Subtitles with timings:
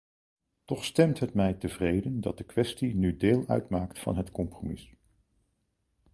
[0.65, 4.93] Toch stemt het mij tevreden dat de kwestie nu deel uitmaakt van het compromis.